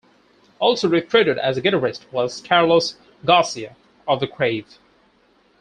Also 0.57 0.89
recruited 0.89 1.37
as 1.37 1.57
a 1.57 1.61
guitarist 1.61 2.11
was 2.11 2.41
Carlos 2.41 2.95
Garcia 3.23 3.75
of 4.07 4.19
The 4.19 4.25
Crave. 4.25 4.79